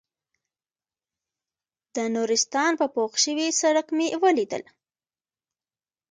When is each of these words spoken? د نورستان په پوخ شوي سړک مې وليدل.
د 1.95 1.97
نورستان 2.15 2.71
په 2.79 2.85
پوخ 2.95 3.11
شوي 3.23 3.47
سړک 3.61 3.87
مې 3.97 4.07
وليدل. 4.23 4.63